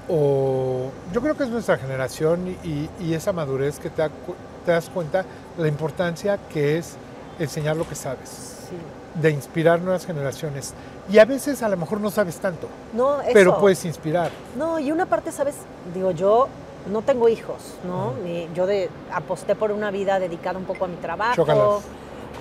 [0.08, 4.34] o yo creo que es nuestra generación y, y esa madurez que te, da cu-
[4.64, 5.24] te das cuenta
[5.58, 6.96] la importancia que es
[7.38, 8.28] enseñar lo que sabes,
[8.68, 8.76] Sí.
[9.20, 10.72] de inspirar nuevas generaciones.
[11.10, 13.30] Y a veces a lo mejor no sabes tanto, No, eso.
[13.34, 14.30] pero puedes inspirar.
[14.56, 15.54] No, y una parte, ¿sabes?
[15.92, 16.48] Digo, yo
[16.90, 18.12] no tengo hijos, ¿no?
[18.54, 21.82] Yo de, aposté por una vida dedicada un poco a mi trabajo, Chócalas.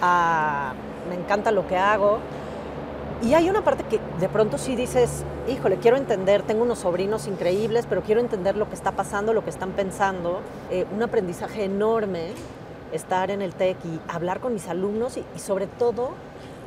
[0.01, 0.73] a,
[1.09, 2.19] me encanta lo que hago.
[3.23, 7.25] Y hay una parte que de pronto sí dices, híjole, quiero entender, tengo unos sobrinos
[7.25, 10.41] increíbles, pero quiero entender lo que está pasando, lo que están pensando.
[10.69, 12.33] Eh, un aprendizaje enorme
[12.91, 16.09] estar en el TEC y hablar con mis alumnos y, sobre todo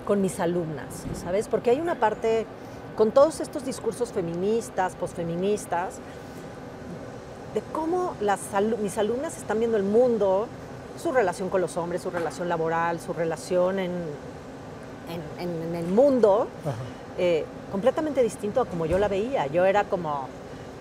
[0.06, 1.46] con mis alumnas, ¿sabes?
[1.46, 2.46] Porque hay una parte,
[2.96, 5.96] con todos estos discursos feministas, posfeministas,
[7.52, 8.40] de cómo las
[8.80, 10.46] mis alumnas están viendo el mundo,
[10.96, 13.92] su relación con los hombres, su relación laboral, su relación en,
[15.08, 16.48] en- en- en el mundo,
[17.18, 19.46] eh, completamente distinto a como yo la veía.
[19.46, 20.28] Yo era como,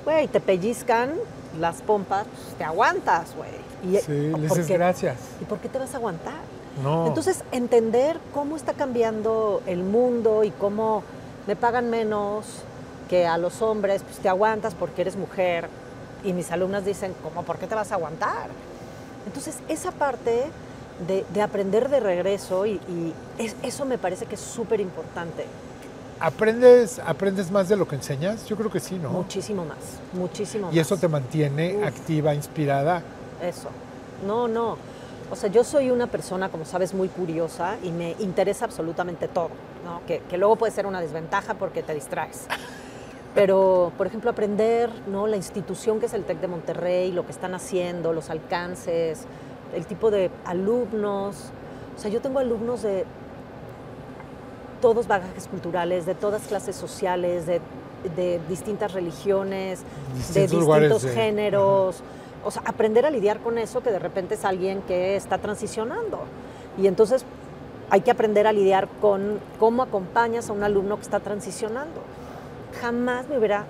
[0.03, 1.13] güey, te pellizcan
[1.59, 3.65] las pompas, pues, te aguantas, güey.
[4.01, 4.73] Sí, le ¿por dices qué?
[4.73, 5.15] gracias.
[5.41, 6.33] ¿Y por qué te vas a aguantar?
[6.83, 7.07] No.
[7.07, 11.03] Entonces, entender cómo está cambiando el mundo y cómo
[11.47, 12.45] me pagan menos
[13.09, 15.69] que a los hombres, pues te aguantas porque eres mujer.
[16.23, 17.43] Y mis alumnas dicen, ¿cómo?
[17.43, 18.47] ¿Por qué te vas a aguantar?
[19.27, 20.45] Entonces, esa parte
[21.07, 25.45] de, de aprender de regreso y, y es- eso me parece que es súper importante.
[26.19, 28.45] ¿Aprendes, ¿Aprendes más de lo que enseñas?
[28.47, 29.09] Yo creo que sí, ¿no?
[29.09, 29.77] Muchísimo más,
[30.13, 30.75] muchísimo más.
[30.75, 31.83] Y eso te mantiene Uf.
[31.87, 33.01] activa, inspirada.
[33.41, 33.67] Eso.
[34.25, 34.77] No, no.
[35.29, 39.49] O sea, yo soy una persona, como sabes, muy curiosa y me interesa absolutamente todo,
[39.83, 40.01] ¿no?
[40.07, 42.45] Que, que luego puede ser una desventaja porque te distraes.
[43.35, 45.27] Pero, por ejemplo, aprender, ¿no?
[45.27, 49.25] La institución que es el TEC de Monterrey, lo que están haciendo, los alcances,
[49.75, 51.51] el tipo de alumnos.
[51.95, 53.05] O sea, yo tengo alumnos de
[54.81, 57.61] todos bagajes culturales, de todas clases sociales, de,
[58.15, 62.01] de distintas religiones, de Distintos lugares géneros.
[62.43, 66.19] O sea, aprender a lidiar con eso que de repente es alguien que está transicionando.
[66.77, 67.25] Y entonces
[67.89, 72.01] hay que aprender a lidiar con cómo acompañas a un alumno que está transicionando.
[72.81, 73.65] Jamás me hubiera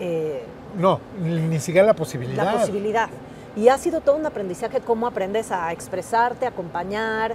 [0.00, 0.42] eh,
[0.78, 2.44] No, ni siquiera la posibilidad.
[2.44, 3.08] la posibilidad.
[3.56, 7.34] Y ha sido todo un aprendizaje cómo aprendes a expresarte, a acompañar.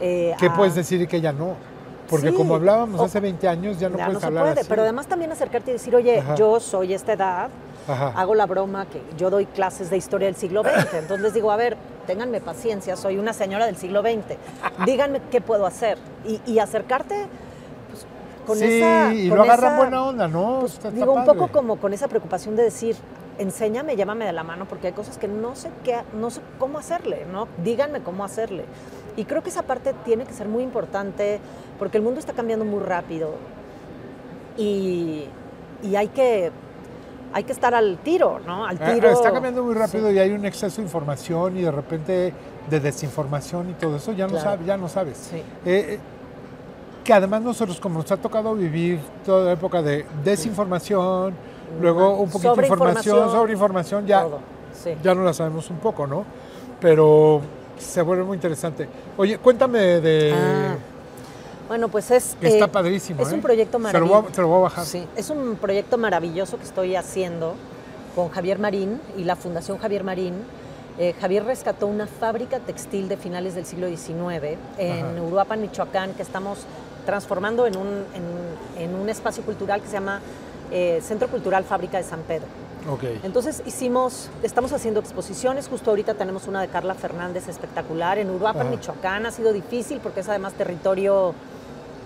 [0.00, 1.54] eh, ¿Qué a- puedes decir y qué ya no?
[2.08, 2.34] Porque Sí.
[2.36, 4.68] como hablábamos O- hace 20 años, ya no ya puedes no se hablar puede, así.
[4.68, 6.36] pero además también acercarte y decir, oye, Ajá.
[6.36, 7.48] yo soy esta edad,
[7.88, 8.12] Ajá.
[8.14, 10.94] hago la broma que yo doy clases de historia del siglo XX.
[10.98, 11.76] Entonces les digo, a ver,
[12.06, 14.36] ténganme paciencia, soy una señora del siglo XX.
[14.86, 15.98] Díganme qué puedo hacer.
[16.24, 17.26] Y, y acercarte
[17.90, 18.06] pues,
[18.46, 19.12] con sí, esa.
[19.12, 20.58] y lo agarran buena onda, ¿no?
[20.60, 22.94] pues, Está- está digo, un poco como con esa preocupación de decir,
[23.38, 26.78] enséñame, llámame de la mano, porque hay cosas que no sé qué, no sé cómo
[26.78, 27.48] hacerle, ¿no?
[27.62, 28.64] Díganme cómo hacerle.
[29.16, 31.40] Y creo que esa parte tiene que ser muy importante,
[31.78, 33.34] porque el mundo está cambiando muy rápido.
[34.56, 35.24] Y,
[35.82, 36.50] y hay que
[37.32, 38.64] hay que estar al tiro, ¿no?
[38.64, 39.10] Al Ah, tiro.
[39.10, 40.14] Está cambiando muy rápido Sí.
[40.14, 42.32] y hay un exceso de información y de repente
[42.70, 44.44] de desinformación y todo eso, ya no, Claro.
[44.50, 45.18] sabes, ya no sabes.
[45.18, 45.36] Sí.
[45.36, 45.98] Eh, eh,
[47.04, 51.34] que además nosotros, como nos ha tocado vivir toda la época de desinformación,
[51.80, 54.38] luego un poquito de información, sobre información, ya, Todo,
[54.82, 54.94] sí.
[55.02, 56.24] ya no la sabemos un poco, ¿no?
[56.80, 57.40] Pero
[57.78, 58.88] se vuelve muy interesante.
[59.16, 60.32] Oye, cuéntame de...
[60.34, 60.76] Ah,
[61.68, 62.36] Bueno, pues es...
[62.40, 63.22] que está eh, padrísimo.
[63.22, 63.34] Es ¿eh?
[63.34, 64.34] un proyecto Se lo, maravilloso.
[64.34, 64.84] se lo voy a bajar.
[64.84, 67.54] Sí, es un proyecto maravilloso que estoy haciendo
[68.14, 70.34] con Javier Marín y la Fundación Javier Marín.
[70.98, 75.22] Eh, Javier rescató una fábrica textil de finales del siglo XIX en Ajá.
[75.22, 76.60] Uruapan, Michoacán, que estamos
[77.04, 80.20] transformando en un, en, en un espacio cultural que se llama
[80.70, 82.46] eh, Centro Cultural Fábrica de San Pedro.
[82.90, 83.02] Ok.
[83.24, 88.68] Entonces hicimos, estamos haciendo exposiciones, justo ahorita tenemos una de Carla Fernández espectacular en Uruapan,
[88.68, 88.70] Ajá.
[88.76, 91.34] Michoacán, ha sido difícil porque es además territorio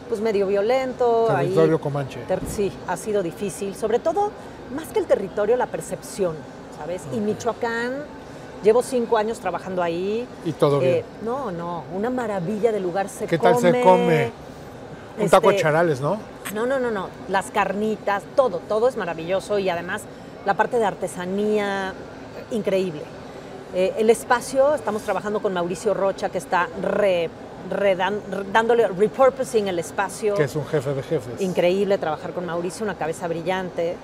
[0.08, 1.28] pues medio violento.
[1.30, 2.20] ahí- Territorio Comanche.
[2.26, 4.30] Ter- sí, ha sido difícil, sobre todo,
[4.74, 6.34] más que el territorio, la percepción,
[6.78, 7.02] ¿sabes?
[7.12, 7.92] Y Michoacán,
[8.64, 10.26] llevo cinco años trabajando ahí.
[10.44, 11.04] Y todo Eh, bien.
[11.24, 13.52] no, no, una maravilla de lugar se ¿Qué come.
[13.52, 14.30] tal se come?
[15.18, 16.16] Un taco de este, charales, ¿no?
[16.54, 20.02] No, no, no, no, las carnitas, todo, todo es maravilloso y además
[20.44, 21.92] la parte de artesanía,
[22.50, 23.02] increíble.
[23.74, 27.30] Eh, el espacio, estamos trabajando con Mauricio Rocha, que está re-
[28.52, 30.34] dándole repurposing el espacio.
[30.34, 31.40] Que es un jefe de jefes.
[31.40, 33.96] Increíble trabajar con Mauricio, una cabeza brillante.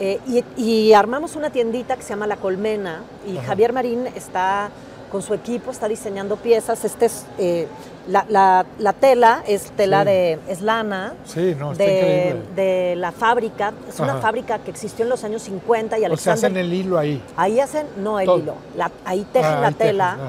[0.00, 3.48] Eh, y, y armamos una tiendita que se llama La Colmena y Ajá.
[3.48, 4.70] Javier Marín está
[5.14, 6.84] con su equipo, está diseñando piezas.
[6.84, 7.68] Este es, eh,
[8.08, 10.06] la, la- la tela es tela Sí.
[10.06, 11.14] de, es lana.
[11.24, 14.22] Sí, no, está de, de la fábrica, es una Ajá.
[14.22, 16.34] fábrica que existió en los años 50 y O sea, Alexander...
[16.50, 17.22] hacen el hilo ahí.
[17.36, 18.38] Ahí hacen, no el Todo.
[18.38, 20.12] hilo, la- ahí tejen Ah, la ahí tejen, tela.
[20.14, 20.28] ajá.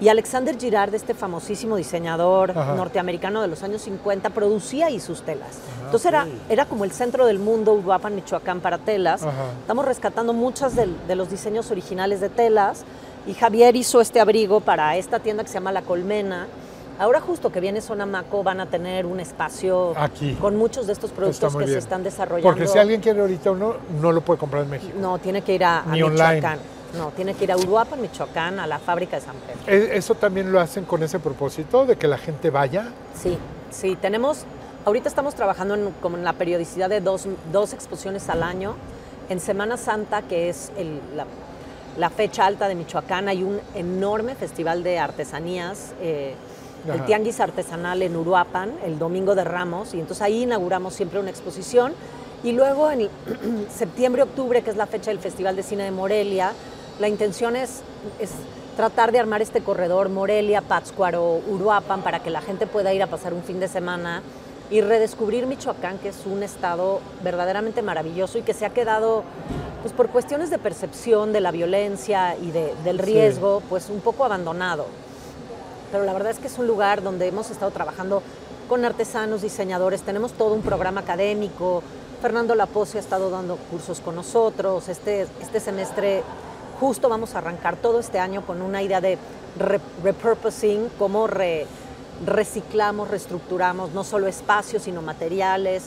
[0.00, 2.74] Y Alexander Girard, este famosísimo diseñador Ajá.
[2.74, 5.48] norteamericano de los años 50, producía ahí sus telas.
[5.50, 9.24] Ah, Entonces era, era como el centro del mundo, Uruapan, Michoacán, para telas.
[9.24, 9.32] Ajá.
[9.60, 12.84] Estamos rescatando muchas del- de, los diseños originales de telas.
[13.26, 16.46] Y Javier hizo este abrigo para esta tienda que se llama La Colmena.
[16.98, 20.34] Ahora justo que viene Sonamaco van a tener un espacio Aquí.
[20.34, 22.48] con muchos de estos productos que se están desarrollando.
[22.50, 24.92] Porque si alguien quiere ahorita uno, no lo puede comprar en México.
[25.00, 26.34] No, tiene que ir a, a Ni online.
[26.36, 26.58] Michoacán.
[26.98, 29.60] No, tiene que ir a Uruapan, Michoacán, a la fábrica de San Pedro.
[29.72, 32.88] E- ¿Eso también lo hacen con ese propósito de que la gente vaya?
[33.14, 33.38] Sí,
[33.70, 34.44] sí, tenemos,
[34.84, 38.74] ahorita estamos trabajando en, como en la periodicidad de dos, dos exposiciones al año.
[39.28, 41.26] En Semana Santa, que es el- la,
[41.96, 46.34] la fecha alta de Michoacán, hay un enorme festival de artesanías, eh,
[46.86, 47.04] el.
[47.04, 51.92] Tianguis Artesanal en Uruapan, el Domingo de Ramos, y entonces ahí inauguramos siempre una exposición.
[52.42, 53.08] Y luego en
[53.70, 56.52] septiembre, octubre, que es la fecha del Festival de Cine de Morelia,
[56.98, 57.82] la intención es,
[58.18, 58.30] es
[58.76, 63.08] tratar de armar este corredor Morelia, Pátzcuaro, Uruapan, para que la gente pueda ir a
[63.08, 64.22] pasar un fin de semana
[64.70, 69.24] y redescubrir Michoacán, que es un estado verdaderamente maravilloso y que se ha quedado,
[69.82, 73.02] pues por cuestiones de percepción de la violencia y de- del Sí.
[73.06, 74.86] riesgo, pues un poco abandonado.
[75.92, 78.22] Pero la verdad es que es un lugar donde hemos estado trabajando
[78.68, 81.82] con artesanos, diseñadores, tenemos todo un programa académico.
[82.22, 84.88] Fernando Lapocio ha estado dando cursos con nosotros.
[84.88, 86.22] Este, este semestre
[86.78, 89.18] justo vamos a arrancar todo este año con una idea de
[89.58, 91.66] re- repurposing, cómo re-
[92.26, 95.84] reciclamos, reestructuramos no solo espacios, sino materiales.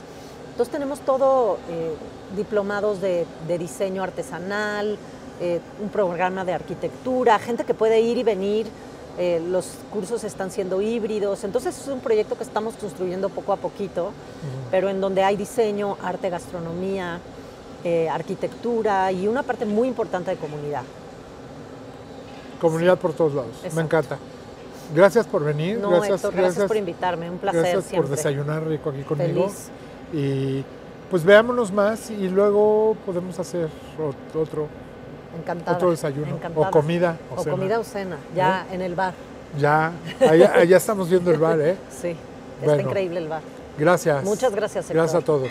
[0.52, 1.96] Entonces tenemos todo eh,
[2.36, 4.98] diplomados de, de diseño artesanal,
[5.40, 8.68] eh, un programa de arquitectura, gente que puede ir y venir.
[9.18, 13.58] eh, los cursos están siendo híbridos, entonces es un proyecto que estamos construyendo poco a
[13.58, 14.12] poquito,
[14.72, 17.20] pero en donde hay diseño, arte, gastronomía,
[17.84, 20.82] eh, arquitectura y una parte muy importante de comunidad.
[22.60, 23.52] Comunidad por todos lados.
[23.76, 24.18] Me encanta.
[24.96, 25.78] Gracias por venir.
[25.80, 28.08] No, gracias, Héctor, gracias, por invitarme, un placer gracias siempre.
[28.10, 29.50] por desayunar rico aquí conmigo.
[29.50, 29.70] Feliz.
[30.14, 30.64] Y
[31.14, 33.68] pues veámonos más y luego podemos hacer
[34.00, 34.68] ot- otro,
[35.40, 35.78] Encantada.
[35.78, 36.26] otro desayuno.
[36.38, 36.70] encantada.
[36.70, 37.18] O comida.
[37.30, 37.56] O, O cena.
[37.56, 39.14] comida o cena, ya en el bar.
[39.60, 39.92] Ya,
[40.28, 41.78] allá, allá estamos viendo el bar, ¿eh?
[41.92, 42.16] Sí,
[42.62, 42.82] está Bueno.
[42.90, 43.44] increíble el bar.
[43.78, 44.24] Gracias.
[44.24, 44.96] Muchas gracias, Héctor.
[44.98, 45.50] Gracias a todos.